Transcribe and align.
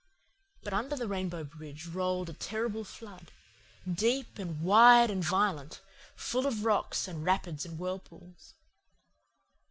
But 0.63 0.73
under 0.73 0.95
the 0.95 1.07
Rainbow 1.07 1.43
Bridge 1.43 1.85
rolled 1.85 2.27
a 2.27 2.33
terrible 2.33 2.83
flood, 2.83 3.31
deep 3.87 4.39
and 4.39 4.59
wide 4.61 5.11
and 5.11 5.23
violent, 5.23 5.79
full 6.15 6.47
of 6.47 6.65
rocks 6.65 7.07
and 7.07 7.23
rapids 7.23 7.67
and 7.67 7.77
whirlpools. 7.77 8.55